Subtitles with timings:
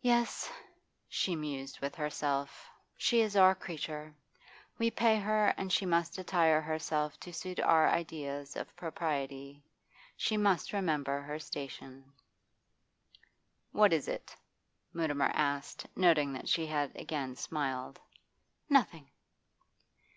[0.00, 0.50] 'Yes,'
[1.08, 4.12] she mused with herself, 'she is our creature.
[4.76, 9.62] We pay her and she must attire herself to suit our ideas of propriety.
[10.16, 12.12] She must remember her station.'
[13.70, 14.34] 'What is it?'
[14.92, 18.00] Mutimer asked, noticing that she had again smiled.
[18.68, 19.08] 'Nothing.